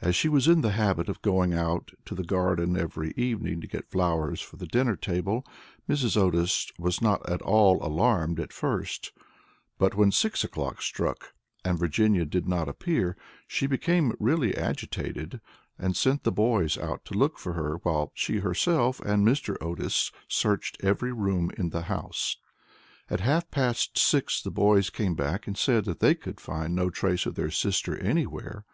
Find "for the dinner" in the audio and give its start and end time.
4.40-4.96